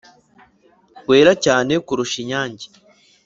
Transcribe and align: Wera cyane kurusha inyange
Wera 1.09 1.33
cyane 1.45 1.73
kurusha 1.85 2.15
inyange 2.23 2.65